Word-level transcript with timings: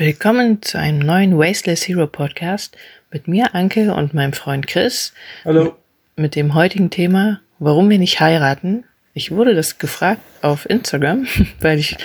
Willkommen 0.00 0.62
zu 0.62 0.78
einem 0.78 1.00
neuen 1.00 1.36
Wasteless 1.36 1.88
Hero 1.88 2.06
Podcast 2.06 2.76
mit 3.10 3.26
mir, 3.26 3.56
Anke, 3.56 3.92
und 3.92 4.14
meinem 4.14 4.32
Freund 4.32 4.68
Chris. 4.68 5.12
Hallo. 5.44 5.74
Mit 6.14 6.36
dem 6.36 6.54
heutigen 6.54 6.90
Thema, 6.90 7.40
warum 7.58 7.90
wir 7.90 7.98
nicht 7.98 8.20
heiraten. 8.20 8.84
Ich 9.12 9.32
wurde 9.32 9.56
das 9.56 9.78
gefragt 9.78 10.20
auf 10.40 10.70
Instagram, 10.70 11.26
weil 11.60 11.80
ich 11.80 11.96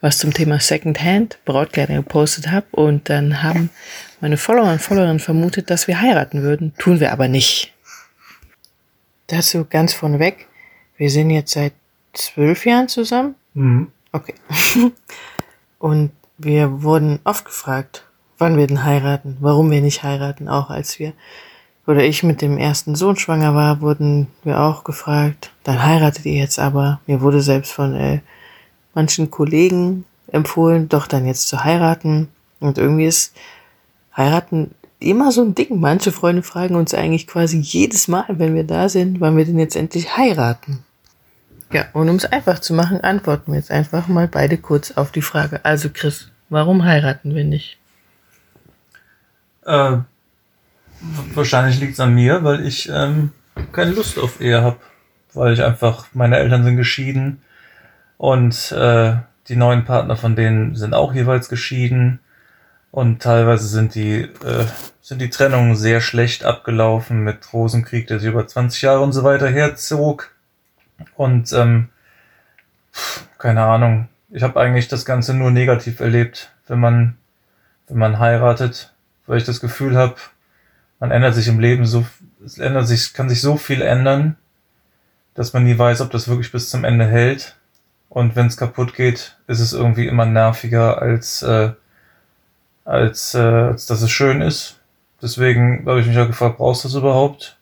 was 0.00 0.16
zum 0.16 0.32
Thema 0.32 0.60
Secondhand 0.60 1.36
Brautkleider 1.44 1.96
gepostet 1.96 2.50
habe 2.50 2.68
und 2.70 3.10
dann 3.10 3.42
haben 3.42 3.68
meine 4.22 4.38
Follower 4.38 4.72
und 4.72 4.80
Followerinnen 4.80 5.20
vermutet, 5.20 5.68
dass 5.68 5.86
wir 5.86 6.00
heiraten 6.00 6.40
würden. 6.40 6.72
Tun 6.78 7.00
wir 7.00 7.12
aber 7.12 7.28
nicht. 7.28 7.74
Dazu 9.26 9.66
ganz 9.68 9.92
vorneweg. 9.92 10.46
Wir 10.96 11.10
sind 11.10 11.28
jetzt 11.28 11.52
seit 11.52 11.74
zwölf 12.14 12.64
Jahren 12.64 12.88
zusammen. 12.88 13.34
Mhm. 13.52 13.92
Okay. 14.12 14.32
Und 15.78 16.12
wir 16.38 16.82
wurden 16.82 17.18
oft 17.24 17.44
gefragt, 17.44 18.04
wann 18.38 18.56
wir 18.56 18.66
denn 18.66 18.84
heiraten, 18.84 19.36
warum 19.40 19.70
wir 19.70 19.80
nicht 19.80 20.02
heiraten, 20.02 20.48
auch 20.48 20.70
als 20.70 20.98
wir 20.98 21.12
oder 21.86 22.04
ich 22.04 22.22
mit 22.22 22.42
dem 22.42 22.58
ersten 22.58 22.96
Sohn 22.96 23.16
schwanger 23.16 23.54
war, 23.54 23.80
wurden 23.80 24.26
wir 24.42 24.60
auch 24.60 24.84
gefragt, 24.84 25.52
dann 25.62 25.84
heiratet 25.84 26.26
ihr 26.26 26.34
jetzt 26.34 26.58
aber. 26.58 27.00
Mir 27.06 27.20
wurde 27.20 27.40
selbst 27.40 27.72
von 27.72 27.94
äh, 27.94 28.20
manchen 28.94 29.30
Kollegen 29.30 30.04
empfohlen, 30.32 30.88
doch 30.88 31.06
dann 31.06 31.26
jetzt 31.26 31.48
zu 31.48 31.62
heiraten. 31.62 32.28
Und 32.58 32.78
irgendwie 32.78 33.06
ist 33.06 33.34
heiraten 34.16 34.72
immer 34.98 35.30
so 35.30 35.42
ein 35.42 35.54
Ding. 35.54 35.78
Manche 35.78 36.10
Freunde 36.10 36.42
fragen 36.42 36.74
uns 36.74 36.92
eigentlich 36.92 37.26
quasi 37.28 37.58
jedes 37.58 38.08
Mal, 38.08 38.26
wenn 38.28 38.54
wir 38.54 38.64
da 38.64 38.88
sind, 38.88 39.20
wann 39.20 39.36
wir 39.36 39.44
denn 39.44 39.58
jetzt 39.58 39.76
endlich 39.76 40.16
heiraten. 40.16 40.84
Ja, 41.72 41.86
und 41.92 42.08
um 42.08 42.16
es 42.16 42.24
einfach 42.24 42.60
zu 42.60 42.74
machen, 42.74 43.00
antworten 43.00 43.52
wir 43.52 43.58
jetzt 43.58 43.70
einfach 43.70 44.06
mal 44.08 44.28
beide 44.28 44.56
kurz 44.56 44.92
auf 44.92 45.10
die 45.10 45.22
Frage. 45.22 45.64
Also 45.64 45.88
Chris, 45.92 46.30
warum 46.48 46.84
heiraten 46.84 47.34
wir 47.34 47.44
nicht? 47.44 47.78
Äh, 49.64 49.98
wahrscheinlich 51.34 51.80
liegt 51.80 51.94
es 51.94 52.00
an 52.00 52.14
mir, 52.14 52.44
weil 52.44 52.64
ich 52.64 52.88
ähm, 52.88 53.32
keine 53.72 53.92
Lust 53.92 54.18
auf 54.18 54.40
Ehe 54.40 54.62
habe. 54.62 54.76
Weil 55.34 55.52
ich 55.52 55.62
einfach, 55.62 56.06
meine 56.14 56.38
Eltern 56.38 56.64
sind 56.64 56.76
geschieden 56.76 57.42
und 58.16 58.72
äh, 58.72 59.16
die 59.48 59.56
neuen 59.56 59.84
Partner 59.84 60.16
von 60.16 60.34
denen 60.34 60.74
sind 60.76 60.94
auch 60.94 61.14
jeweils 61.14 61.48
geschieden. 61.48 62.20
Und 62.90 63.22
teilweise 63.22 63.66
sind 63.66 63.94
die, 63.94 64.22
äh, 64.22 64.64
sind 65.02 65.20
die 65.20 65.28
Trennungen 65.28 65.76
sehr 65.76 66.00
schlecht 66.00 66.44
abgelaufen 66.44 67.20
mit 67.20 67.52
Rosenkrieg, 67.52 68.06
der 68.06 68.18
sich 68.18 68.30
über 68.30 68.46
20 68.46 68.80
Jahre 68.80 69.00
und 69.00 69.12
so 69.12 69.22
weiter 69.24 69.48
herzog. 69.48 70.30
Und 71.16 71.52
ähm, 71.52 71.88
keine 73.38 73.64
Ahnung, 73.64 74.08
ich 74.30 74.42
habe 74.42 74.60
eigentlich 74.60 74.88
das 74.88 75.04
Ganze 75.04 75.34
nur 75.34 75.50
negativ 75.50 76.00
erlebt, 76.00 76.50
wenn 76.66 76.80
man, 76.80 77.16
wenn 77.88 77.98
man 77.98 78.18
heiratet, 78.18 78.92
weil 79.26 79.38
ich 79.38 79.44
das 79.44 79.60
Gefühl 79.60 79.96
habe, 79.96 80.16
man 80.98 81.10
ändert 81.10 81.34
sich 81.34 81.48
im 81.48 81.60
Leben 81.60 81.86
so, 81.86 82.06
es 82.44 82.58
ändert 82.58 82.86
sich, 82.86 83.12
kann 83.12 83.28
sich 83.28 83.40
so 83.40 83.56
viel 83.56 83.82
ändern, 83.82 84.36
dass 85.34 85.52
man 85.52 85.64
nie 85.64 85.78
weiß, 85.78 86.00
ob 86.00 86.10
das 86.10 86.28
wirklich 86.28 86.52
bis 86.52 86.70
zum 86.70 86.84
Ende 86.84 87.06
hält. 87.06 87.56
Und 88.08 88.34
wenn 88.36 88.46
es 88.46 88.56
kaputt 88.56 88.94
geht, 88.94 89.36
ist 89.46 89.60
es 89.60 89.72
irgendwie 89.72 90.06
immer 90.06 90.24
nerviger, 90.24 91.02
als, 91.02 91.42
äh, 91.42 91.72
als, 92.84 93.34
äh, 93.34 93.40
als 93.40 93.86
dass 93.86 94.00
es 94.00 94.10
schön 94.10 94.40
ist. 94.40 94.80
Deswegen 95.20 95.84
habe 95.86 96.00
ich 96.00 96.06
mich 96.06 96.16
ja 96.16 96.24
gefragt, 96.24 96.56
brauchst 96.56 96.84
du 96.84 96.88
das 96.88 96.94
überhaupt? 96.94 97.58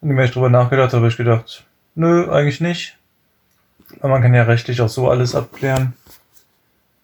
Und 0.00 0.08
je 0.08 0.14
mehr 0.14 0.24
ich 0.24 0.32
drüber 0.32 0.48
nachgedacht 0.48 0.92
habe, 0.92 1.02
habe 1.02 1.08
ich 1.08 1.16
gedacht, 1.16 1.64
nö, 1.94 2.30
eigentlich 2.30 2.60
nicht. 2.60 2.96
Aber 4.00 4.08
man 4.08 4.22
kann 4.22 4.34
ja 4.34 4.44
rechtlich 4.44 4.80
auch 4.80 4.88
so 4.88 5.08
alles 5.08 5.34
abklären. 5.34 5.94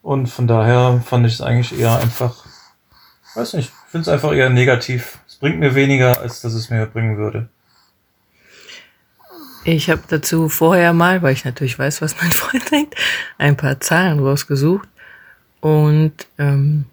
Und 0.03 0.29
von 0.29 0.47
daher 0.47 1.03
fand 1.05 1.27
ich 1.27 1.35
es 1.35 1.41
eigentlich 1.41 1.79
eher 1.79 1.99
einfach, 1.99 2.45
weiß 3.35 3.55
nicht, 3.55 3.69
ich 3.69 3.91
finde 3.91 4.03
es 4.03 4.09
einfach 4.09 4.33
eher 4.33 4.51
negativ. 4.51 5.19
Es 5.29 5.37
bringt 5.37 5.59
mir 5.59 5.75
weniger, 5.75 6.21
als 6.21 6.41
dass 6.41 6.55
es 6.55 6.71
mir 6.71 6.87
bringen 6.87 7.17
würde. 7.17 7.49
Ich 9.65 9.91
habe 9.91 10.03
dazu 10.09 10.49
vorher 10.49 10.95
mal, 10.95 11.21
weil 11.21 11.35
ich 11.35 11.45
natürlich 11.45 11.79
weiß, 11.79 12.01
was 12.01 12.17
mein 12.21 12.31
Freund 12.31 12.71
denkt, 12.71 12.95
ein 13.37 13.57
paar 13.57 13.81
Zahlen 13.81 14.21
rausgesucht. 14.21 14.89
Und 15.61 16.15
ähm, 16.39 16.87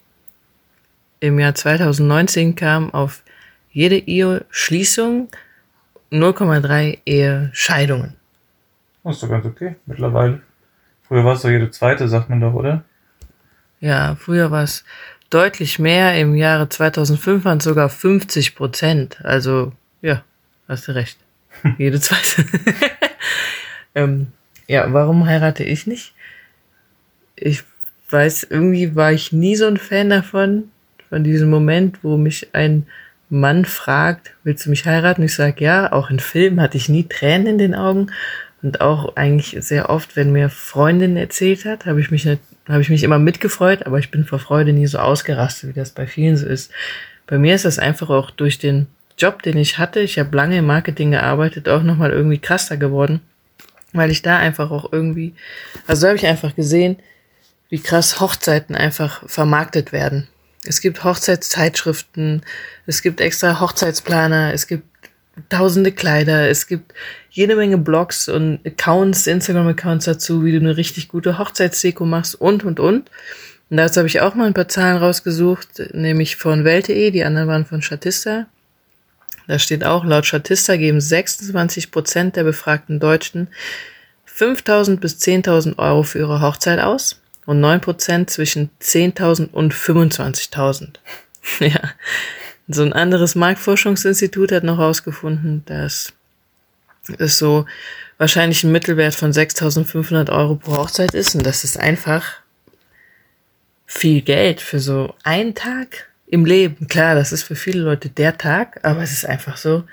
im 1.22 1.40
Jahr 1.40 1.56
2019 1.56 2.56
kam 2.56 2.94
auf 2.94 3.24
jede 3.72 3.98
Eheschließung 3.98 5.30
0,3 6.12 7.00
Ehescheidungen. 7.06 8.14
Das 9.04 9.16
ist 9.16 9.24
doch 9.24 9.30
ganz 9.30 9.46
okay, 9.46 9.76
mittlerweile. 9.86 10.42
Früher 11.08 11.24
war 11.24 11.34
es 11.36 11.42
doch 11.42 11.50
jede 11.50 11.72
zweite, 11.72 12.08
sagt 12.08 12.30
man 12.30 12.42
doch, 12.42 12.54
oder? 12.54 12.84
Ja, 13.80 14.16
früher 14.16 14.52
war 14.52 14.64
es 14.64 14.84
deutlich 15.30 15.80
mehr. 15.80 16.20
Im 16.20 16.36
Jahre 16.36 16.68
2005 16.68 17.46
waren 17.46 17.60
es 17.60 17.64
sogar 17.64 17.90
50 17.90 18.56
Prozent. 18.56 19.24
Also, 19.24 19.72
ja, 20.02 20.24
hast 20.68 20.88
du 20.88 20.96
recht. 20.96 21.18
Jede 21.78 22.00
zweite. 22.00 22.46
ähm, 23.96 24.28
ja, 24.68 24.92
warum 24.92 25.26
heirate 25.26 25.64
ich 25.64 25.88
nicht? 25.88 26.14
Ich 27.36 27.64
weiß, 28.10 28.48
irgendwie 28.50 28.96
war 28.96 29.12
ich 29.12 29.32
nie 29.32 29.56
so 29.56 29.68
ein 29.68 29.78
Fan 29.78 30.10
davon, 30.10 30.72
von 31.10 31.24
diesem 31.24 31.50
Moment, 31.50 32.04
wo 32.04 32.18
mich 32.18 32.54
ein 32.54 32.88
Mann 33.30 33.66
fragt, 33.66 34.32
willst 34.44 34.66
du 34.66 34.70
mich 34.70 34.86
heiraten? 34.86 35.24
Ich 35.24 35.36
sage 35.36 35.64
ja. 35.64 35.92
Auch 35.92 36.10
in 36.10 36.20
Filmen 36.20 36.62
hatte 36.62 36.78
ich 36.78 36.90
nie 36.90 37.04
Tränen 37.04 37.48
in 37.48 37.58
den 37.58 37.76
Augen. 37.76 38.12
Und 38.62 38.82
auch 38.82 39.16
eigentlich 39.16 39.56
sehr 39.60 39.90
oft, 39.90 40.16
wenn 40.16 40.32
mir 40.32 40.50
Freundin 40.50 41.16
erzählt 41.16 41.66
hat, 41.66 41.86
habe 41.86 42.00
ich 42.00 42.10
mich 42.10 42.26
nicht, 42.26 42.42
habe 42.68 42.82
ich 42.82 42.90
mich 42.90 43.04
immer 43.04 43.20
mitgefreut, 43.20 43.86
aber 43.86 44.00
ich 44.00 44.10
bin 44.10 44.26
vor 44.26 44.40
Freude 44.40 44.74
nie 44.74 44.88
so 44.88 44.98
ausgerastet, 44.98 45.70
wie 45.70 45.74
das 45.74 45.92
bei 45.92 46.08
vielen 46.08 46.38
so 46.38 46.48
ist. 46.48 46.72
Bei 47.28 47.38
mir 47.38 47.54
ist 47.54 47.66
das 47.66 47.78
einfach 47.78 48.10
auch 48.10 48.32
durch 48.32 48.58
den 48.58 48.88
Job, 49.18 49.44
den 49.44 49.58
ich 49.58 49.78
hatte, 49.78 50.00
ich 50.00 50.18
habe 50.18 50.36
lange 50.36 50.58
im 50.58 50.66
Marketing 50.66 51.12
gearbeitet, 51.12 51.70
auch 51.70 51.84
nochmal 51.84 52.12
irgendwie 52.12 52.40
krasser 52.40 52.78
geworden, 52.78 53.22
weil 53.94 54.12
ich 54.12 54.22
da 54.22 54.38
einfach 54.38 54.72
auch 54.72 54.92
irgendwie, 54.92 55.34
also 55.88 56.08
habe 56.08 56.18
ich 56.18 56.26
einfach 56.26 56.56
gesehen, 56.56 56.98
wie 57.70 57.80
krass 57.80 58.20
Hochzeiten 58.20 58.76
einfach 58.76 59.28
vermarktet 59.28 59.92
werden. 59.92 60.28
Es 60.64 60.82
gibt 60.82 61.04
Hochzeitszeitschriften, 61.04 62.42
es 62.86 63.02
gibt 63.02 63.22
extra 63.22 63.60
Hochzeitsplaner, 63.60 64.54
es 64.54 64.68
gibt 64.68 64.86
tausende 65.50 65.92
Kleider, 65.92 66.50
es 66.50 66.68
gibt 66.68 66.94
jede 67.30 67.56
Menge 67.56 67.78
Blogs 67.78 68.28
und 68.28 68.60
Accounts, 68.66 69.28
Instagram-Accounts 69.28 70.06
dazu, 70.06 70.44
wie 70.44 70.52
du 70.52 70.58
eine 70.58 70.78
richtig 70.78 71.08
gute 71.08 71.38
Hochzeitsdeko 71.38 72.06
machst 72.06 72.36
und, 72.36 72.64
und, 72.64 72.80
und. 72.80 73.12
Und 73.70 73.78
dazu 73.78 73.98
habe 74.00 74.08
ich 74.08 74.22
auch 74.22 74.34
mal 74.34 74.48
ein 74.48 74.54
paar 74.54 74.68
Zahlen 74.68 74.98
rausgesucht, 74.98 75.94
nämlich 75.94 76.38
von 76.38 76.64
Welt.de, 76.64 77.12
die 77.12 77.24
anderen 77.24 77.48
waren 77.48 77.66
von 77.66 77.82
Statista. 77.82 78.48
Da 79.48 79.60
steht 79.60 79.84
auch, 79.84 80.04
laut 80.04 80.26
Statista 80.26 80.76
geben 80.76 81.00
26 81.00 81.92
Prozent 81.92 82.36
der 82.36 82.44
befragten 82.44 83.00
Deutschen 83.00 83.48
5.000 84.28 84.98
bis 84.98 85.18
10.000 85.20 85.78
Euro 85.78 86.04
für 86.04 86.20
ihre 86.20 86.42
Hochzeit 86.42 86.80
aus 86.80 87.22
und 87.48 87.62
9 87.62 87.82
Prozent 87.82 88.30
zwischen 88.30 88.70
10.000 88.82 89.52
und 89.52 89.74
25.000. 89.74 90.96
ja. 91.62 91.82
So 92.68 92.84
ein 92.84 92.92
anderes 92.92 93.36
Marktforschungsinstitut 93.36 94.52
hat 94.52 94.64
noch 94.66 94.78
herausgefunden, 94.78 95.64
dass 95.66 96.12
es 97.18 97.40
so 97.40 97.66
wahrscheinlich 98.18 98.64
ein 98.66 98.74
Mittelwert 98.74 99.16
von 99.16 99.32
6.500 99.32 100.30
Euro 100.30 100.56
pro 100.56 100.76
Hochzeit 100.76 101.14
ist 101.14 101.36
und 101.36 101.46
das 101.46 101.64
ist 101.64 101.80
einfach 101.80 102.26
viel 103.86 104.22
Geld 104.22 104.60
für 104.60 104.82
so 104.82 105.16
einen 105.24 105.56
Tag 105.56 106.10
im 106.28 106.44
Leben. 106.44 106.90
Klar, 106.90 107.16
das 107.16 107.32
ist 107.32 107.44
für 107.44 107.56
viele 107.56 107.82
Leute 107.82 108.10
der 108.10 108.38
Tag, 108.38 108.82
aber 108.84 109.02
es 109.04 109.14
ist 109.14 109.26
einfach 109.26 109.56
so 109.56 109.86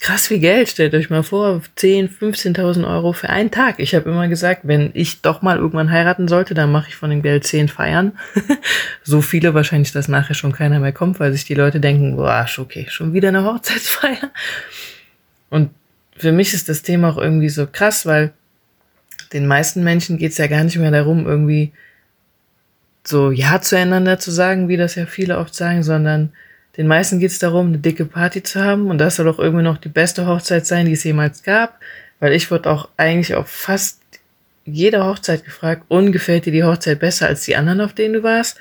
krass 0.00 0.26
viel 0.26 0.38
Geld. 0.38 0.68
Stellt 0.68 0.94
euch 0.94 1.10
mal 1.10 1.22
vor, 1.22 1.62
10, 1.76 2.08
15.000 2.08 2.88
Euro 2.88 3.12
für 3.12 3.28
einen 3.28 3.50
Tag. 3.50 3.76
Ich 3.78 3.94
habe 3.94 4.10
immer 4.10 4.26
gesagt, 4.28 4.62
wenn 4.64 4.90
ich 4.94 5.20
doch 5.20 5.42
mal 5.42 5.58
irgendwann 5.58 5.90
heiraten 5.90 6.26
sollte, 6.26 6.54
dann 6.54 6.72
mache 6.72 6.88
ich 6.88 6.96
von 6.96 7.10
dem 7.10 7.22
Geld 7.22 7.46
10 7.46 7.68
Feiern. 7.68 8.18
so 9.04 9.20
viele 9.20 9.54
wahrscheinlich, 9.54 9.92
dass 9.92 10.08
nachher 10.08 10.34
schon 10.34 10.52
keiner 10.52 10.80
mehr 10.80 10.92
kommt, 10.92 11.20
weil 11.20 11.32
sich 11.32 11.44
die 11.44 11.54
Leute 11.54 11.78
denken, 11.78 12.16
boah, 12.16 12.46
okay, 12.58 12.86
schon 12.88 13.12
wieder 13.12 13.28
eine 13.28 13.44
Hochzeitsfeier. 13.44 14.30
Und 15.50 15.70
für 16.16 16.32
mich 16.32 16.54
ist 16.54 16.68
das 16.68 16.82
Thema 16.82 17.10
auch 17.10 17.18
irgendwie 17.18 17.50
so 17.50 17.66
krass, 17.70 18.06
weil 18.06 18.32
den 19.32 19.46
meisten 19.46 19.84
Menschen 19.84 20.18
geht 20.18 20.32
es 20.32 20.38
ja 20.38 20.46
gar 20.46 20.64
nicht 20.64 20.76
mehr 20.76 20.90
darum, 20.90 21.26
irgendwie 21.26 21.72
so 23.04 23.30
Ja 23.30 23.60
zueinander 23.60 24.18
zu 24.18 24.30
sagen, 24.30 24.68
wie 24.68 24.76
das 24.76 24.94
ja 24.94 25.06
viele 25.06 25.38
oft 25.38 25.54
sagen, 25.54 25.82
sondern 25.82 26.32
den 26.76 26.86
meisten 26.86 27.18
geht 27.18 27.30
es 27.30 27.38
darum, 27.38 27.68
eine 27.68 27.78
dicke 27.78 28.04
Party 28.04 28.42
zu 28.42 28.62
haben 28.62 28.90
und 28.90 28.98
das 28.98 29.16
soll 29.16 29.28
auch 29.28 29.38
irgendwie 29.38 29.64
noch 29.64 29.78
die 29.78 29.88
beste 29.88 30.26
Hochzeit 30.26 30.66
sein, 30.66 30.86
die 30.86 30.92
es 30.92 31.04
jemals 31.04 31.42
gab, 31.42 31.78
weil 32.20 32.32
ich 32.32 32.50
wurde 32.50 32.70
auch 32.70 32.88
eigentlich 32.96 33.34
auf 33.34 33.48
fast 33.48 34.00
jeder 34.64 35.06
Hochzeit 35.06 35.44
gefragt, 35.44 35.84
und 35.88 36.12
gefällt 36.12 36.46
dir 36.46 36.52
die 36.52 36.64
Hochzeit 36.64 37.00
besser 37.00 37.26
als 37.26 37.44
die 37.44 37.56
anderen, 37.56 37.80
auf 37.80 37.92
denen 37.92 38.14
du 38.14 38.22
warst? 38.22 38.58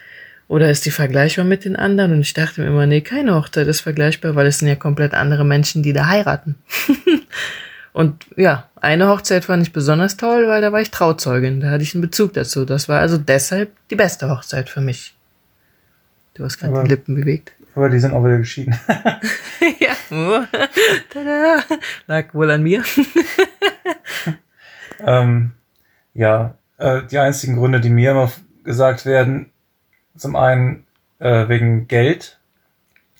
Oder 0.47 0.71
ist 0.71 0.85
die 0.85 0.91
vergleichbar 0.91 1.45
mit 1.45 1.63
den 1.63 1.75
anderen? 1.75 2.11
Und 2.11 2.21
ich 2.21 2.33
dachte 2.33 2.61
mir 2.61 2.67
immer, 2.67 2.88
nee, 2.88 3.01
keine 3.01 3.35
Hochzeit 3.35 3.67
ist 3.67 3.81
vergleichbar, 3.81 4.35
weil 4.35 4.47
es 4.47 4.57
sind 4.57 4.67
ja 4.67 4.75
komplett 4.75 5.13
andere 5.13 5.45
Menschen, 5.45 5.83
die 5.83 5.94
da 5.94 6.07
heiraten. 6.07 6.56
und 7.94 8.25
ja, 8.35 8.67
eine 8.81 9.09
Hochzeit 9.09 9.45
fand 9.45 9.61
ich 9.61 9.73
besonders 9.73 10.17
toll, 10.17 10.47
weil 10.47 10.61
da 10.61 10.71
war 10.71 10.81
ich 10.81 10.89
Trauzeugin. 10.89 11.59
Da 11.59 11.69
hatte 11.69 11.83
ich 11.83 11.94
einen 11.94 12.01
Bezug 12.01 12.33
dazu. 12.33 12.65
Das 12.65 12.89
war 12.89 13.00
also 13.00 13.19
deshalb 13.19 13.69
die 13.91 13.95
beste 13.95 14.29
Hochzeit 14.29 14.69
für 14.69 14.81
mich. 14.81 15.13
Du 16.33 16.44
hast 16.44 16.57
gerade 16.57 16.81
die 16.81 16.89
Lippen 16.89 17.15
bewegt. 17.15 17.51
Aber 17.75 17.89
die 17.89 18.00
sind 18.00 18.13
auch 18.13 18.24
wieder 18.24 18.38
geschieden. 18.38 18.77
ja. 19.80 19.92
Oh. 20.12 20.42
Tada. 21.10 21.63
Lag 22.07 22.33
wohl 22.33 22.51
an 22.51 22.63
mir. 22.63 22.83
ähm, 25.06 25.51
ja, 26.13 26.56
äh, 26.77 27.04
die 27.04 27.19
einzigen 27.19 27.56
Gründe, 27.56 27.80
die 27.80 27.89
mir 27.89 28.12
immer 28.12 28.31
gesagt 28.63 29.06
werden, 29.06 29.51
zum 30.16 30.36
einen 30.36 30.86
äh, 31.19 31.48
wegen 31.48 31.88
Geld, 31.88 32.39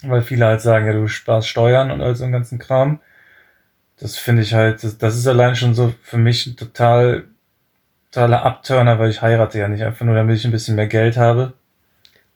weil 0.02 0.22
viele 0.22 0.46
halt 0.46 0.62
sagen, 0.62 0.86
ja, 0.86 0.94
du 0.94 1.08
sparst 1.08 1.48
Steuern 1.48 1.92
und 1.92 2.02
all 2.02 2.16
so 2.16 2.24
einen 2.24 2.34
ganzen 2.34 2.60
Kram. 2.60 3.00
Das 4.00 4.18
finde 4.18 4.42
ich 4.42 4.54
halt, 4.54 4.84
das, 4.84 4.98
das 4.98 5.18
ist 5.18 5.28
allein 5.28 5.56
schon 5.56 5.74
so 5.76 5.94
für 6.02 6.18
mich 6.18 6.48
ein 6.48 6.56
total, 6.56 7.26
totaler 8.12 8.44
Abturner, 8.44 8.98
weil 8.98 9.10
ich 9.10 9.22
heirate 9.22 9.60
ja 9.60 9.68
nicht 9.68 9.84
einfach 9.84 10.06
nur, 10.06 10.16
damit 10.16 10.38
ich 10.38 10.46
ein 10.46 10.52
bisschen 10.52 10.76
mehr 10.76 10.88
Geld 10.88 11.18
habe. 11.18 11.54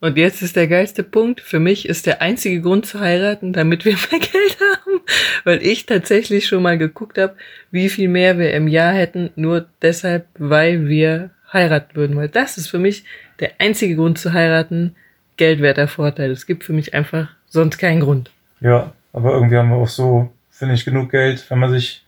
Und 0.04 0.18
jetzt 0.18 0.42
ist 0.42 0.54
der 0.54 0.68
geilste 0.68 1.02
Punkt. 1.02 1.40
Für 1.40 1.58
mich 1.58 1.88
ist 1.88 2.04
der 2.04 2.20
einzige 2.20 2.60
Grund 2.60 2.84
zu 2.84 3.00
heiraten, 3.00 3.54
damit 3.54 3.86
wir 3.86 3.92
mehr 4.10 4.20
Geld 4.20 4.58
haben. 4.60 5.00
Weil 5.44 5.62
ich 5.62 5.86
tatsächlich 5.86 6.46
schon 6.46 6.62
mal 6.62 6.76
geguckt 6.76 7.16
habe, 7.16 7.36
wie 7.70 7.88
viel 7.88 8.08
mehr 8.08 8.36
wir 8.36 8.52
im 8.52 8.68
Jahr 8.68 8.92
hätten, 8.92 9.30
nur 9.34 9.64
deshalb, 9.80 10.26
weil 10.36 10.88
wir 10.88 11.30
heiraten 11.50 11.96
würden. 11.96 12.16
Weil 12.18 12.28
das 12.28 12.58
ist 12.58 12.68
für 12.68 12.78
mich 12.78 13.04
der 13.40 13.52
einzige 13.60 13.96
Grund 13.96 14.18
zu 14.18 14.34
heiraten, 14.34 14.94
geldwerter 15.38 15.88
Vorteil. 15.88 16.32
Es 16.32 16.44
gibt 16.44 16.64
für 16.64 16.74
mich 16.74 16.92
einfach 16.92 17.30
sonst 17.46 17.78
keinen 17.78 18.00
Grund. 18.00 18.30
Ja, 18.60 18.92
aber 19.14 19.32
irgendwie 19.32 19.56
haben 19.56 19.70
wir 19.70 19.76
auch 19.76 19.88
so, 19.88 20.30
finde 20.50 20.74
ich, 20.74 20.84
genug 20.84 21.12
Geld, 21.12 21.48
wenn 21.48 21.60
man 21.60 21.70
sich 21.70 22.04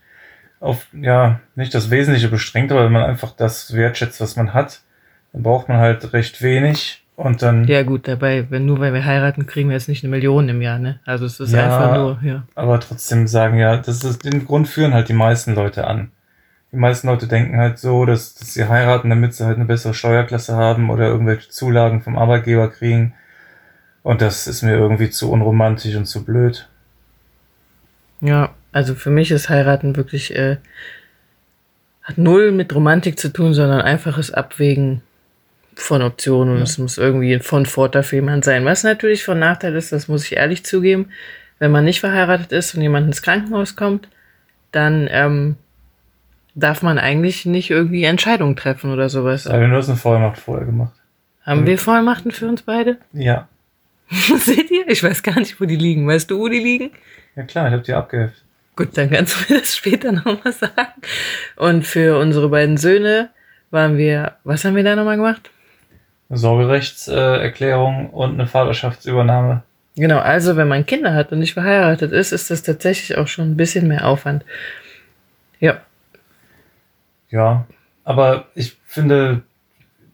auf, 0.59 0.85
ja, 0.93 1.39
nicht 1.55 1.73
das 1.73 1.89
Wesentliche 1.89 2.27
beschränkt, 2.27 2.71
aber 2.71 2.85
wenn 2.85 2.91
man 2.91 3.09
einfach 3.09 3.31
das 3.31 3.73
wertschätzt, 3.73 4.21
was 4.21 4.35
man 4.35 4.53
hat, 4.53 4.81
dann 5.33 5.41
braucht 5.41 5.67
man 5.67 5.79
halt 5.79 6.13
recht 6.13 6.43
wenig 6.43 7.01
und 7.17 7.41
dann. 7.41 7.65
Ja, 7.65 7.81
gut, 7.81 8.07
dabei, 8.07 8.45
wenn 8.51 8.67
nur 8.67 8.79
weil 8.79 8.93
wir 8.93 9.03
heiraten, 9.03 9.47
kriegen 9.47 9.69
wir 9.69 9.73
jetzt 9.73 9.89
nicht 9.89 10.03
eine 10.03 10.11
Million 10.11 10.47
im 10.49 10.61
Jahr, 10.61 10.77
ne? 10.77 10.99
Also 11.03 11.25
es 11.25 11.39
ist 11.39 11.51
ja, 11.51 11.65
einfach 11.65 11.97
nur, 11.97 12.19
ja. 12.21 12.43
Aber 12.53 12.79
trotzdem 12.79 13.27
sagen 13.27 13.57
ja, 13.57 13.75
das 13.75 14.03
ist, 14.03 14.23
den 14.23 14.45
Grund 14.45 14.67
führen 14.67 14.93
halt 14.93 15.09
die 15.09 15.13
meisten 15.13 15.55
Leute 15.55 15.87
an. 15.87 16.11
Die 16.71 16.77
meisten 16.77 17.07
Leute 17.07 17.27
denken 17.27 17.57
halt 17.57 17.79
so, 17.79 18.05
dass, 18.05 18.35
dass 18.35 18.53
sie 18.53 18.69
heiraten, 18.69 19.09
damit 19.09 19.33
sie 19.33 19.45
halt 19.45 19.55
eine 19.55 19.65
bessere 19.65 19.95
Steuerklasse 19.95 20.55
haben 20.55 20.91
oder 20.91 21.07
irgendwelche 21.07 21.49
Zulagen 21.49 22.03
vom 22.03 22.19
Arbeitgeber 22.19 22.69
kriegen. 22.69 23.15
Und 24.03 24.21
das 24.21 24.45
ist 24.45 24.61
mir 24.61 24.75
irgendwie 24.75 25.09
zu 25.09 25.31
unromantisch 25.31 25.95
und 25.95 26.05
zu 26.05 26.23
blöd. 26.23 26.69
Ja, 28.21 28.51
also 28.71 28.93
für 28.93 29.09
mich 29.09 29.31
ist 29.31 29.49
heiraten 29.49 29.95
wirklich, 29.95 30.35
äh, 30.35 30.57
hat 32.03 32.19
null 32.19 32.51
mit 32.51 32.75
Romantik 32.75 33.17
zu 33.17 33.33
tun, 33.33 33.55
sondern 33.55 33.81
einfaches 33.81 34.31
Abwägen 34.31 35.01
von 35.77 36.01
Optionen 36.01 36.53
und 36.53 36.57
ja. 36.57 36.63
es 36.63 36.77
muss 36.77 36.97
irgendwie 36.97 37.39
von 37.39 37.65
Vorteil 37.65 38.03
für 38.03 38.15
jemanden 38.15 38.41
sein. 38.41 38.65
Was 38.65 38.83
natürlich 38.83 39.23
von 39.23 39.39
Nachteil 39.39 39.75
ist, 39.75 39.91
das 39.91 40.07
muss 40.07 40.25
ich 40.25 40.35
ehrlich 40.35 40.65
zugeben, 40.65 41.09
wenn 41.59 41.71
man 41.71 41.85
nicht 41.85 41.99
verheiratet 41.99 42.51
ist 42.51 42.73
und 42.75 42.81
jemand 42.81 43.07
ins 43.07 43.21
Krankenhaus 43.21 43.75
kommt, 43.75 44.07
dann 44.71 45.07
ähm, 45.11 45.55
darf 46.55 46.81
man 46.81 46.97
eigentlich 46.97 47.45
nicht 47.45 47.69
irgendwie 47.69 48.03
Entscheidungen 48.03 48.55
treffen 48.55 48.91
oder 48.91 49.07
sowas. 49.09 49.47
Aber 49.47 49.65
du 49.67 49.75
hast 49.75 49.89
eine 49.89 49.97
Vollmacht 49.97 50.39
vorher 50.39 50.65
gemacht. 50.65 50.93
Haben 51.43 51.65
wir 51.65 51.77
Vollmachten 51.77 52.31
für 52.31 52.47
uns 52.47 52.63
beide? 52.63 52.97
Ja. 53.13 53.47
Seht 54.09 54.71
ihr? 54.71 54.87
Ich 54.87 55.03
weiß 55.03 55.21
gar 55.21 55.37
nicht, 55.37 55.59
wo 55.59 55.65
die 55.65 55.75
liegen. 55.75 56.07
Weißt 56.07 56.31
du, 56.31 56.39
wo 56.39 56.47
die 56.47 56.59
liegen? 56.59 56.91
Ja 57.35 57.43
klar, 57.43 57.67
ich 57.67 57.73
habe 57.73 57.83
die 57.83 57.93
abgeheftet. 57.93 58.41
Gut, 58.77 58.97
dann 58.97 59.09
kannst 59.09 59.35
du 59.35 59.37
mir 59.53 59.59
das 59.59 59.75
später 59.75 60.13
nochmal 60.13 60.53
sagen. 60.53 61.01
Und 61.57 61.85
für 61.85 62.17
unsere 62.17 62.47
beiden 62.49 62.77
Söhne 62.77 63.29
waren 63.69 63.97
wir, 63.97 64.37
was 64.45 64.63
haben 64.63 64.75
wir 64.75 64.83
da 64.83 64.95
nochmal 64.95 65.17
gemacht? 65.17 65.51
Eine 66.29 66.37
Sorgerechtserklärung 66.37 68.09
und 68.09 68.33
eine 68.33 68.47
Vaterschaftsübernahme. 68.47 69.63
Genau, 69.95 70.19
also 70.19 70.55
wenn 70.57 70.67
man 70.67 70.85
Kinder 70.85 71.13
hat 71.13 71.31
und 71.31 71.39
nicht 71.39 71.53
verheiratet 71.53 72.11
ist, 72.11 72.31
ist 72.31 72.51
das 72.51 72.61
tatsächlich 72.61 73.17
auch 73.17 73.27
schon 73.27 73.51
ein 73.51 73.57
bisschen 73.57 73.87
mehr 73.87 74.05
Aufwand. 74.07 74.45
Ja. 75.59 75.81
Ja, 77.29 77.65
aber 78.03 78.45
ich 78.53 78.77
finde, 78.85 79.41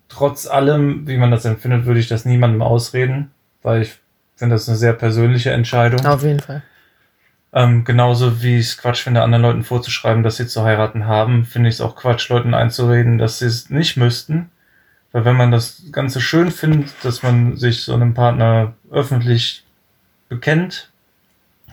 trotz 0.08 0.48
allem, 0.48 1.08
wie 1.08 1.18
man 1.18 1.32
das 1.32 1.46
empfindet, 1.46 1.86
würde 1.86 2.00
ich 2.00 2.08
das 2.08 2.26
niemandem 2.26 2.62
ausreden, 2.62 3.32
weil 3.62 3.82
ich 3.82 4.00
finde, 4.36 4.56
das 4.56 4.70
eine 4.70 4.78
sehr 4.78 4.94
persönliche 4.94 5.52
Entscheidung. 5.52 6.06
Auf 6.06 6.24
jeden 6.24 6.40
Fall. 6.40 6.64
Ähm, 7.52 7.84
genauso 7.84 8.42
wie 8.42 8.58
ich 8.58 8.68
es 8.68 8.78
Quatsch 8.78 9.04
finde, 9.04 9.22
anderen 9.22 9.44
Leuten 9.44 9.64
vorzuschreiben, 9.64 10.24
dass 10.24 10.38
sie 10.38 10.48
zu 10.48 10.64
heiraten 10.64 11.06
haben, 11.06 11.46
finde 11.46 11.70
ich 11.70 11.76
es 11.76 11.82
auch 11.82 11.96
Quatsch, 11.96 12.30
Leuten 12.30 12.54
einzureden, 12.54 13.20
dass 13.20 13.40
sie 13.40 13.46
es 13.46 13.70
nicht 13.70 13.96
müssten. 13.96 14.50
Weil 15.14 15.26
wenn 15.26 15.38
man 15.38 15.52
das 15.52 15.84
Ganze 15.92 16.20
schön 16.20 16.52
findet, 16.52 16.92
dass 17.04 17.24
man 17.24 17.56
sich 17.56 17.84
so 17.84 17.94
einem 17.94 18.14
Partner 18.14 18.74
öffentlich 18.92 19.64
bekennt, 20.28 20.90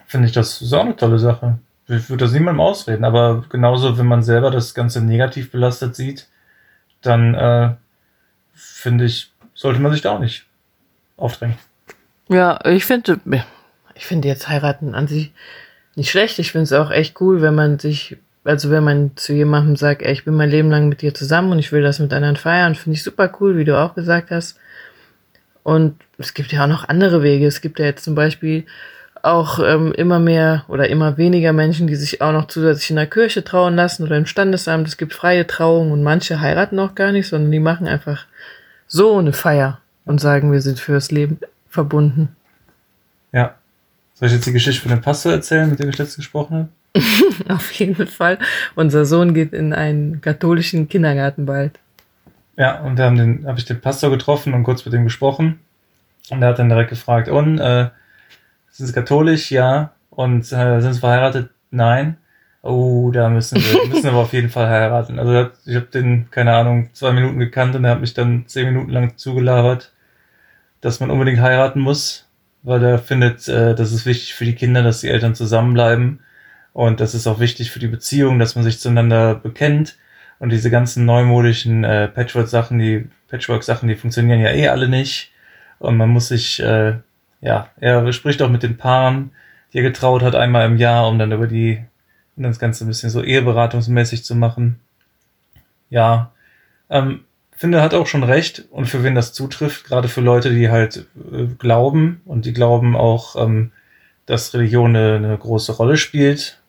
finde 0.07 0.27
ich 0.29 0.33
das 0.33 0.59
so 0.59 0.79
eine 0.79 0.95
tolle 0.95 1.19
Sache. 1.19 1.59
Ich 1.89 2.09
würde 2.09 2.25
das 2.25 2.33
niemandem 2.33 2.61
ausreden, 2.61 3.05
aber 3.05 3.45
genauso, 3.49 3.99
wenn 3.99 4.07
man 4.07 4.23
selber 4.23 4.51
das 4.51 4.75
Ganze 4.75 5.01
negativ 5.05 5.51
belastet 5.51 5.97
sieht, 5.97 6.29
dann 7.01 7.35
äh, 7.35 7.75
finde 8.53 9.07
ich, 9.07 9.33
sollte 9.55 9.81
man 9.81 9.91
sich 9.91 10.03
da 10.03 10.13
auch 10.13 10.21
nicht 10.21 10.47
aufdrängen. 11.17 11.57
Ja, 12.29 12.65
ich 12.67 12.85
finde, 12.85 13.21
ich 13.95 14.07
finde 14.07 14.29
jetzt 14.29 14.49
heiraten 14.49 14.95
an 14.95 15.09
sich 15.09 15.33
nicht 15.97 16.11
schlecht. 16.11 16.39
Ich 16.39 16.53
finde 16.53 16.65
es 16.65 16.73
auch 16.73 16.91
echt 16.91 17.21
cool, 17.21 17.43
wenn 17.43 17.55
man 17.55 17.79
sich 17.79 18.19
also 18.45 18.71
wenn 18.71 18.85
man 18.85 19.13
zu 19.17 19.33
jemandem 19.33 19.77
sagt, 19.77 20.03
ey, 20.03 20.13
ich 20.13 20.25
bin 20.25 20.35
mein 20.35 20.51
Leben 20.51 20.71
lang 20.71 20.89
mit 20.89 21.03
dir 21.03 21.15
zusammen 21.15 21.53
und 21.53 21.59
ich 21.59 21.73
will 21.73 21.83
das 21.83 21.99
mit 21.99 22.13
anderen 22.13 22.37
feiern, 22.37 22.75
finde 22.75 22.97
ich 22.97 23.03
super 23.03 23.31
cool, 23.41 23.57
wie 23.57 23.65
du 23.65 23.79
auch 23.79 23.95
gesagt 23.95 24.31
hast. 24.31 24.59
Und 25.63 25.97
es 26.19 26.33
gibt 26.35 26.53
ja 26.53 26.65
auch 26.65 26.69
noch 26.69 26.89
andere 26.89 27.23
Wege. 27.23 27.47
Es 27.47 27.61
gibt 27.61 27.79
ja 27.79 27.85
jetzt 27.85 28.05
zum 28.05 28.15
Beispiel 28.15 28.65
auch 29.23 29.59
ähm, 29.59 29.93
immer 29.93 30.19
mehr 30.19 30.65
oder 30.69 30.89
immer 30.89 31.19
weniger 31.19 31.53
Menschen, 31.53 31.87
die 31.87 31.95
sich 31.97 32.23
auch 32.23 32.33
noch 32.33 32.47
zusätzlich 32.47 32.91
in 32.91 32.97
der 32.97 33.07
Kirche 33.07 33.45
trauen 33.45 33.77
lassen 33.77 34.05
oder 34.05 34.17
im 34.17 34.25
Standesamt. 34.25 34.89
Es 34.89 34.97
gibt 34.97 35.13
freie 35.13 35.47
Trauungen 35.47 35.93
und 35.93 36.03
manche 36.03 36.41
heiraten 36.41 36.79
auch 36.79 36.95
gar 36.95 37.13
nicht, 37.13 37.29
sondern 37.29 37.53
die 37.53 37.61
machen 37.61 37.87
einfach 37.87 38.25
so 38.87 39.19
eine 39.19 39.35
Feier 39.35 39.81
und 40.07 40.21
sagen, 40.21 40.51
wir 40.51 40.63
sind 40.63 40.81
fürs 40.81 41.11
Leben 41.11 41.39
verbunden. 41.69 42.35
Ja. 43.33 43.55
Soll 44.15 44.29
ich 44.29 44.35
jetzt 44.35 44.47
die 44.47 44.53
Geschichte 44.53 44.83
von 44.83 44.91
dem 44.91 45.03
Pastor 45.03 45.33
erzählen, 45.33 45.69
mit 45.69 45.79
dem 45.79 45.91
ich 45.91 45.99
letztens 45.99 46.17
gesprochen 46.17 46.57
habe? 46.57 46.69
Auf 47.49 47.73
jeden 47.73 48.07
Fall. 48.07 48.39
Unser 48.75 49.05
Sohn 49.05 49.35
geht 49.35 49.53
in 49.53 49.73
einen 49.73 50.21
katholischen 50.21 50.89
Kindergarten 50.89 51.47
bald. 51.47 51.79
Ja, 52.57 52.81
und 52.81 52.99
da 52.99 53.05
haben 53.05 53.17
den, 53.17 53.47
habe 53.47 53.59
ich 53.59 53.65
den 53.65 53.81
Pastor 53.81 54.11
getroffen 54.11 54.55
und 54.55 54.65
kurz 54.65 54.85
mit 54.85 54.95
ihm 54.95 55.05
gesprochen. 55.05 55.61
Und 56.31 56.43
er 56.43 56.49
hat 56.49 56.59
dann 56.59 56.69
direkt 56.69 56.91
gefragt, 56.91 57.29
und 57.29 57.59
äh, 57.59 57.89
sind 58.71 58.87
Sie 58.87 58.93
katholisch? 58.93 59.51
Ja. 59.51 59.93
Und 60.11 60.41
äh, 60.53 60.81
sind 60.81 60.95
Sie 60.95 61.01
verheiratet? 61.01 61.51
Nein. 61.71 62.17
Oh, 62.63 63.11
da 63.13 63.29
müssen 63.29 63.59
wir, 63.59 63.89
müssen 63.89 64.09
aber 64.09 64.19
auf 64.19 64.33
jeden 64.33 64.51
Fall 64.51 64.69
heiraten. 64.69 65.19
Also 65.19 65.51
ich 65.65 65.77
habe 65.77 65.87
den, 65.87 66.31
keine 66.31 66.55
Ahnung, 66.55 66.91
zwei 66.93 67.13
Minuten 67.13 67.39
gekannt 67.39 67.75
und 67.75 67.85
er 67.85 67.93
hat 67.93 68.01
mich 68.01 68.15
dann 68.15 68.45
zehn 68.47 68.67
Minuten 68.67 68.91
lang 68.91 69.17
zugelabert, 69.17 69.93
dass 70.81 71.01
man 71.01 71.11
unbedingt 71.11 71.41
heiraten 71.41 71.81
muss, 71.81 72.29
weil 72.63 72.83
er 72.85 72.99
findet, 72.99 73.49
äh, 73.49 73.75
das 73.75 73.93
ist 73.93 74.05
wichtig 74.05 74.35
für 74.35 74.45
die 74.45 74.55
Kinder, 74.55 74.83
dass 74.83 75.01
die 75.01 75.09
Eltern 75.09 75.35
zusammenbleiben 75.35 76.21
und 76.73 77.01
das 77.01 77.15
ist 77.15 77.27
auch 77.27 77.41
wichtig 77.41 77.71
für 77.71 77.79
die 77.79 77.89
Beziehung, 77.89 78.39
dass 78.39 78.55
man 78.55 78.65
sich 78.65 78.79
zueinander 78.79 79.35
bekennt. 79.35 79.97
Und 80.39 80.51
diese 80.51 80.71
ganzen 80.71 81.05
neumodischen 81.05 81.85
äh, 81.85 82.09
Patchwork-Sachen, 82.09 82.79
die 82.79 83.09
Patchwork-Sachen, 83.29 83.89
die 83.89 83.97
funktionieren 83.97 84.41
ja 84.41 84.51
eh 84.51 84.69
alle 84.69 84.89
nicht. 84.89 85.33
Und 85.79 85.97
man 85.97 86.09
muss 86.09 86.29
sich, 86.29 86.61
äh, 86.61 86.95
ja, 87.41 87.69
er 87.79 88.13
spricht 88.13 88.41
auch 88.41 88.49
mit 88.49 88.63
den 88.63 88.77
Paaren, 88.77 89.33
die 89.73 89.79
er 89.79 89.83
getraut 89.83 90.23
hat, 90.23 90.35
einmal 90.35 90.67
im 90.67 90.77
Jahr, 90.77 91.09
um 91.09 91.19
dann 91.19 91.33
über 91.33 91.47
die, 91.47 91.83
um 92.37 92.45
das 92.45 92.59
Ganze 92.59 92.85
ein 92.85 92.89
bisschen 92.89 93.11
so 93.11 93.23
eheberatungsmäßig 93.23 94.25
zu 94.25 94.35
machen. 94.35 94.81
Ja, 95.91 96.33
ähm, 96.89 97.25
finde, 97.53 97.83
hat 97.83 97.95
auch 97.95 98.07
schon 98.07 98.25
recht. 98.25 98.65
Und 98.71 98.87
für 98.87 99.05
wen 99.05 99.15
das 99.15 99.33
zutrifft, 99.33 99.85
gerade 99.85 100.09
für 100.09 100.23
Leute, 100.23 100.51
die 100.51 100.71
halt 100.71 101.07
äh, 101.33 101.47
glauben 101.59 102.23
und 102.25 102.47
die 102.47 102.55
glauben 102.55 102.97
auch, 102.97 103.37
ähm, 103.37 103.73
dass 104.25 104.55
Religion 104.55 104.97
eine, 104.97 105.17
eine 105.17 105.37
große 105.37 105.73
Rolle 105.73 105.97
spielt, 105.97 106.60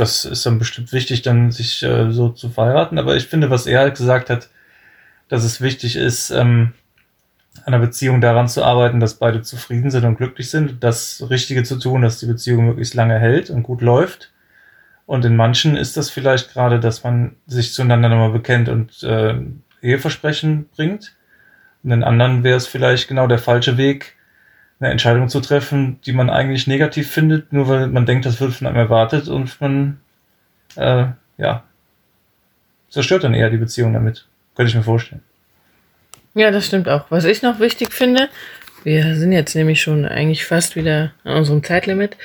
das 0.00 0.24
ist 0.24 0.46
dann 0.46 0.58
bestimmt 0.58 0.92
wichtig, 0.92 1.22
dann 1.22 1.52
sich 1.52 1.82
äh, 1.82 2.10
so 2.10 2.30
zu 2.30 2.48
verheiraten. 2.48 2.98
Aber 2.98 3.16
ich 3.16 3.26
finde, 3.26 3.50
was 3.50 3.66
er 3.66 3.80
halt 3.80 3.96
gesagt 3.96 4.30
hat, 4.30 4.48
dass 5.28 5.44
es 5.44 5.60
wichtig 5.60 5.96
ist, 5.96 6.30
ähm, 6.30 6.72
an 7.64 7.72
der 7.72 7.80
Beziehung 7.80 8.20
daran 8.20 8.48
zu 8.48 8.64
arbeiten, 8.64 9.00
dass 9.00 9.14
beide 9.14 9.42
zufrieden 9.42 9.90
sind 9.90 10.04
und 10.04 10.16
glücklich 10.16 10.50
sind, 10.50 10.82
das 10.82 11.24
Richtige 11.28 11.62
zu 11.64 11.78
tun, 11.78 12.02
dass 12.02 12.18
die 12.18 12.26
Beziehung 12.26 12.66
möglichst 12.66 12.94
lange 12.94 13.18
hält 13.18 13.50
und 13.50 13.62
gut 13.62 13.82
läuft. 13.82 14.32
Und 15.06 15.24
in 15.24 15.36
manchen 15.36 15.76
ist 15.76 15.96
das 15.96 16.08
vielleicht 16.08 16.52
gerade, 16.52 16.80
dass 16.80 17.04
man 17.04 17.36
sich 17.46 17.74
zueinander 17.74 18.08
nochmal 18.08 18.30
bekennt 18.30 18.68
und 18.68 19.02
äh, 19.02 19.34
Eheversprechen 19.82 20.68
bringt. 20.74 21.14
Und 21.82 21.90
in 21.90 22.04
anderen 22.04 22.44
wäre 22.44 22.56
es 22.56 22.66
vielleicht 22.66 23.08
genau 23.08 23.26
der 23.26 23.38
falsche 23.38 23.76
Weg, 23.76 24.16
eine 24.80 24.90
Entscheidung 24.90 25.28
zu 25.28 25.40
treffen, 25.40 26.00
die 26.06 26.12
man 26.12 26.30
eigentlich 26.30 26.66
negativ 26.66 27.10
findet, 27.10 27.52
nur 27.52 27.68
weil 27.68 27.86
man 27.88 28.06
denkt, 28.06 28.26
das 28.26 28.40
wird 28.40 28.54
von 28.54 28.66
einem 28.66 28.76
erwartet 28.76 29.28
und 29.28 29.60
man, 29.60 30.00
äh, 30.76 31.06
ja, 31.38 31.64
zerstört 32.88 33.24
dann 33.24 33.34
eher 33.34 33.50
die 33.50 33.58
Beziehung 33.58 33.92
damit. 33.92 34.26
Könnte 34.56 34.70
ich 34.70 34.76
mir 34.76 34.82
vorstellen. 34.82 35.22
Ja, 36.34 36.50
das 36.50 36.66
stimmt 36.66 36.88
auch. 36.88 37.10
Was 37.10 37.24
ich 37.24 37.42
noch 37.42 37.60
wichtig 37.60 37.92
finde, 37.92 38.28
Wir 38.82 39.14
sind 39.16 39.32
jetzt 39.32 39.54
nämlich 39.54 39.82
schon 39.82 40.06
eigentlich 40.06 40.46
fast 40.46 40.74
wieder 40.74 41.12
an 41.24 41.36
unserem 41.38 41.62
Zeitlimit. 41.62 42.16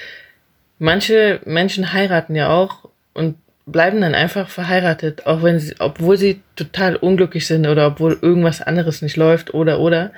Manche 0.80 1.42
Menschen 1.46 1.92
heiraten 1.94 2.36
ja 2.36 2.50
auch 2.50 2.90
und 3.14 3.36
bleiben 3.66 4.02
dann 4.02 4.16
einfach 4.16 4.50
verheiratet, 4.50 5.26
auch 5.26 5.44
wenn 5.44 5.60
sie, 5.60 5.76
obwohl 5.80 6.18
sie 6.18 6.42
total 6.56 6.96
unglücklich 6.96 7.48
sind 7.48 7.68
oder 7.68 7.88
obwohl 7.88 8.18
irgendwas 8.22 8.62
anderes 8.62 9.02
nicht 9.02 9.18
läuft 9.18 9.54
oder 9.54 9.80
oder. 9.80 10.12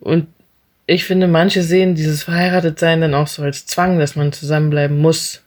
Und 0.00 0.26
ich 0.90 1.04
finde, 1.04 1.28
manche 1.28 1.62
sehen 1.62 1.94
dieses 1.94 2.22
Verheiratetsein 2.22 3.02
dann 3.02 3.14
auch 3.14 3.26
so 3.26 3.42
als 3.42 3.66
Zwang, 3.66 3.98
dass 3.98 4.16
man 4.16 4.32
zusammenbleiben 4.32 4.96
muss. 4.96 5.42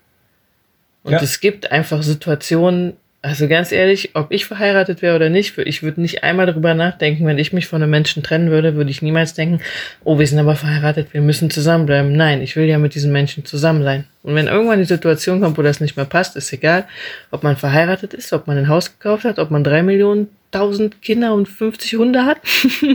Und 1.01 1.13
ja. 1.13 1.21
es 1.21 1.39
gibt 1.39 1.71
einfach 1.71 2.03
Situationen, 2.03 2.93
also 3.24 3.48
ganz 3.48 3.71
ehrlich, 3.71 4.12
ob 4.13 4.31
ich 4.31 4.45
verheiratet 4.45 5.01
wäre 5.01 5.15
oder 5.15 5.29
nicht, 5.29 5.57
ich 5.57 5.81
würde 5.81 6.00
nicht 6.00 6.24
einmal 6.24 6.45
darüber 6.45 6.75
nachdenken, 6.75 7.25
wenn 7.25 7.39
ich 7.39 7.53
mich 7.53 7.65
von 7.65 7.81
einem 7.81 7.89
Menschen 7.89 8.21
trennen 8.21 8.51
würde, 8.51 8.75
würde 8.75 8.91
ich 8.91 9.01
niemals 9.01 9.33
denken, 9.33 9.62
oh, 10.03 10.19
wir 10.19 10.27
sind 10.27 10.38
aber 10.38 10.55
verheiratet, 10.55 11.12
wir 11.12 11.21
müssen 11.21 11.50
zusammenbleiben. 11.50 12.15
Nein, 12.15 12.43
ich 12.43 12.55
will 12.55 12.65
ja 12.65 12.77
mit 12.77 12.93
diesem 12.93 13.12
Menschen 13.12 13.43
zusammen 13.43 13.81
sein. 13.83 14.03
Und 14.21 14.36
wenn 14.36 14.45
irgendwann 14.45 14.77
die 14.77 14.86
Situation 14.86 15.41
kommt, 15.41 15.57
wo 15.57 15.63
das 15.63 15.81
nicht 15.81 15.98
mehr 15.98 16.05
passt, 16.05 16.36
ist 16.36 16.53
egal, 16.53 16.86
ob 17.31 17.41
man 17.41 17.57
verheiratet 17.57 18.13
ist, 18.13 18.31
ob 18.31 18.45
man 18.45 18.60
ein 18.60 18.67
Haus 18.67 19.00
gekauft 19.00 19.24
hat, 19.24 19.39
ob 19.39 19.50
man 19.50 19.63
drei 19.63 19.81
Millionen, 19.81 20.29
tausend 20.51 21.01
Kinder 21.01 21.33
und 21.33 21.48
50 21.48 21.95
Hunde 21.95 22.25
hat 22.25 22.38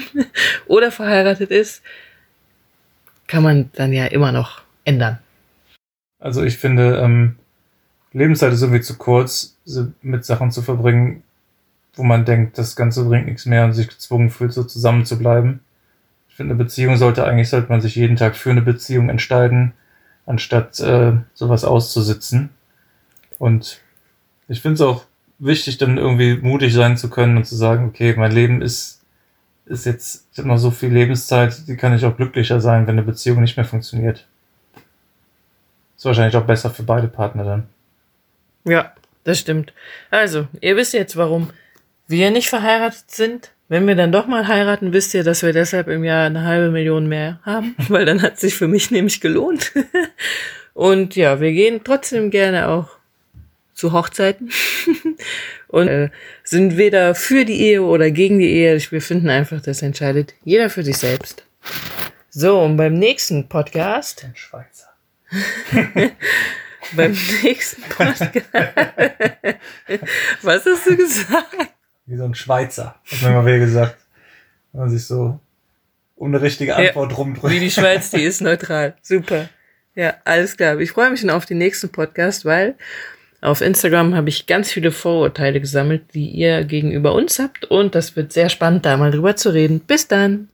oder 0.68 0.92
verheiratet 0.92 1.50
ist, 1.50 1.82
kann 3.26 3.42
man 3.42 3.70
dann 3.74 3.92
ja 3.92 4.06
immer 4.06 4.32
noch 4.32 4.62
ändern. 4.84 5.18
Also 6.18 6.42
ich 6.42 6.56
finde, 6.58 6.98
ähm, 6.98 7.36
Lebenszeit 8.12 8.52
ist 8.52 8.62
irgendwie 8.62 8.80
zu 8.80 8.96
kurz, 8.96 9.56
mit 10.00 10.24
Sachen 10.24 10.50
zu 10.50 10.62
verbringen, 10.62 11.22
wo 11.94 12.02
man 12.02 12.24
denkt, 12.24 12.58
das 12.58 12.76
Ganze 12.76 13.04
bringt 13.04 13.26
nichts 13.26 13.46
mehr 13.46 13.64
und 13.64 13.72
sich 13.72 13.88
gezwungen 13.88 14.30
fühlt, 14.30 14.52
so 14.52 14.64
zusammen 14.64 15.04
zu 15.04 15.18
bleiben. 15.18 15.60
Ich 16.28 16.36
finde, 16.36 16.54
eine 16.54 16.62
Beziehung 16.62 16.96
sollte 16.96 17.24
eigentlich, 17.24 17.48
sollte 17.48 17.68
man 17.68 17.80
sich 17.80 17.96
jeden 17.96 18.16
Tag 18.16 18.36
für 18.36 18.50
eine 18.50 18.62
Beziehung 18.62 19.08
entscheiden, 19.08 19.72
anstatt 20.26 20.80
äh, 20.80 21.12
sowas 21.34 21.64
auszusitzen. 21.64 22.50
Und 23.38 23.80
ich 24.48 24.60
finde 24.60 24.74
es 24.74 24.80
auch 24.80 25.04
wichtig, 25.38 25.78
dann 25.78 25.98
irgendwie 25.98 26.36
mutig 26.36 26.72
sein 26.74 26.96
zu 26.96 27.10
können 27.10 27.36
und 27.36 27.46
zu 27.46 27.56
sagen, 27.56 27.86
okay, 27.86 28.14
mein 28.16 28.32
Leben 28.32 28.62
ist, 28.62 29.02
ist 29.66 29.84
jetzt, 29.84 30.26
noch 30.38 30.58
so 30.58 30.70
viel 30.70 30.92
Lebenszeit, 30.92 31.66
die 31.66 31.76
kann 31.76 31.94
ich 31.94 32.04
auch 32.04 32.16
glücklicher 32.16 32.60
sein, 32.60 32.86
wenn 32.86 32.94
eine 32.94 33.02
Beziehung 33.02 33.40
nicht 33.40 33.56
mehr 33.56 33.66
funktioniert. 33.66 34.26
Ist 35.96 36.04
wahrscheinlich 36.04 36.36
auch 36.36 36.46
besser 36.46 36.70
für 36.70 36.82
beide 36.82 37.08
Partner 37.08 37.44
dann. 37.44 37.68
Ja, 38.64 38.92
das 39.24 39.40
stimmt. 39.40 39.72
Also, 40.10 40.46
ihr 40.60 40.76
wisst 40.76 40.92
jetzt, 40.92 41.16
warum 41.16 41.50
wir 42.06 42.30
nicht 42.30 42.48
verheiratet 42.48 43.10
sind. 43.10 43.52
Wenn 43.68 43.88
wir 43.88 43.96
dann 43.96 44.12
doch 44.12 44.28
mal 44.28 44.46
heiraten, 44.46 44.92
wisst 44.92 45.12
ihr, 45.14 45.24
dass 45.24 45.42
wir 45.42 45.52
deshalb 45.52 45.88
im 45.88 46.04
Jahr 46.04 46.26
eine 46.26 46.44
halbe 46.44 46.70
Million 46.70 47.08
mehr 47.08 47.40
haben, 47.42 47.74
weil 47.88 48.04
dann 48.04 48.22
hat 48.22 48.38
sich 48.38 48.54
für 48.54 48.68
mich 48.68 48.90
nämlich 48.90 49.20
gelohnt. 49.20 49.72
Und 50.74 51.16
ja, 51.16 51.40
wir 51.40 51.52
gehen 51.52 51.80
trotzdem 51.82 52.30
gerne 52.30 52.68
auch 52.68 52.96
zu 53.76 53.92
Hochzeiten 53.92 54.50
und 55.76 55.88
äh, 55.88 56.08
sind 56.42 56.78
weder 56.78 57.14
für 57.14 57.44
die 57.44 57.60
Ehe 57.60 57.82
oder 57.82 58.10
gegen 58.10 58.38
die 58.38 58.50
Ehe. 58.50 58.80
Wir 58.90 59.02
finden 59.02 59.28
einfach, 59.28 59.60
das 59.60 59.82
entscheidet 59.82 60.34
jeder 60.42 60.70
für 60.70 60.82
sich 60.82 60.96
selbst. 60.96 61.44
So, 62.30 62.62
und 62.62 62.78
beim 62.78 62.94
nächsten 62.94 63.46
Podcast. 63.46 64.22
Den 64.22 64.34
Schweizer. 64.34 64.88
beim 66.96 67.14
nächsten 67.42 67.82
Podcast. 67.82 68.40
Was 70.42 70.64
hast 70.64 70.86
du 70.86 70.96
gesagt? 70.96 71.56
Wie 72.06 72.16
so 72.16 72.24
ein 72.24 72.34
Schweizer, 72.34 72.98
hat 73.04 73.22
mir 73.22 73.30
mal 73.30 73.44
wieder 73.44 73.58
gesagt. 73.58 73.98
Wenn 74.72 74.80
man 74.80 74.90
sich 74.90 75.04
so 75.04 75.38
um 76.14 76.28
eine 76.28 76.40
richtige 76.40 76.74
Antwort 76.74 77.10
ja, 77.10 77.16
rumdrückt. 77.18 77.52
Wie 77.52 77.60
die 77.60 77.70
Schweiz, 77.70 78.10
die 78.10 78.22
ist 78.22 78.40
neutral. 78.40 78.96
Super. 79.02 79.50
Ja, 79.94 80.14
alles 80.24 80.56
klar. 80.56 80.78
Ich 80.78 80.92
freue 80.92 81.10
mich 81.10 81.20
schon 81.20 81.30
auf 81.30 81.44
den 81.44 81.58
nächsten 81.58 81.90
Podcast, 81.90 82.46
weil 82.46 82.76
auf 83.40 83.60
Instagram 83.60 84.14
habe 84.14 84.28
ich 84.28 84.46
ganz 84.46 84.70
viele 84.70 84.92
Vorurteile 84.92 85.60
gesammelt, 85.60 86.02
die 86.14 86.28
ihr 86.30 86.64
gegenüber 86.64 87.14
uns 87.14 87.38
habt. 87.38 87.64
Und 87.64 87.94
das 87.94 88.16
wird 88.16 88.32
sehr 88.32 88.48
spannend, 88.48 88.84
da 88.84 88.96
mal 88.96 89.10
drüber 89.10 89.36
zu 89.36 89.50
reden. 89.52 89.80
Bis 89.80 90.08
dann. 90.08 90.44